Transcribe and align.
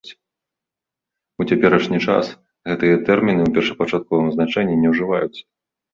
У 1.43 1.47
цяперашні 1.51 1.99
час 2.07 2.25
гэтыя 2.71 2.95
тэрміны 3.11 3.41
ў 3.45 3.49
першапачатковым 3.59 4.27
значэнні 4.37 4.75
не 4.87 4.95
ўжываюцца. 4.95 5.41